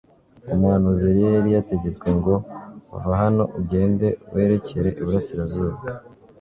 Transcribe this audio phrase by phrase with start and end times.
[0.53, 2.33] Umuhanuzi Eliya yari yategetswe ngo
[3.07, 5.77] Va hano ugende werekere iburasirazuba